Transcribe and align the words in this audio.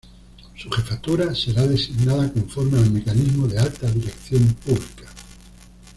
Su 0.55 0.67
jefatura 0.71 1.35
será 1.35 1.67
designada 1.67 2.33
conforme 2.33 2.79
al 2.79 2.89
mecanismo 2.89 3.47
de 3.47 3.59
Alta 3.59 3.87
Dirección 3.91 4.47
Pública. 4.65 5.07